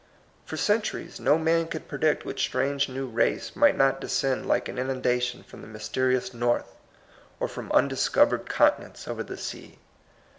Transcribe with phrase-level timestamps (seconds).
[0.47, 4.79] For centuries no man could predict what strange new race might not descend like an
[4.79, 6.73] inundation from the mysterious North,
[7.39, 9.77] or from undiscovered continents over the sea.